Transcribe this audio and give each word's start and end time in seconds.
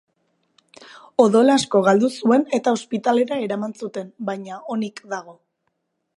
Odol 1.25 1.53
asko 1.55 1.81
galdu 1.87 2.09
zuen 2.21 2.47
eta 2.59 2.73
ospitalera 2.81 3.41
eraman 3.49 3.77
zuten, 3.83 4.13
baina 4.33 4.61
onik 4.79 5.05
dago. 5.15 5.39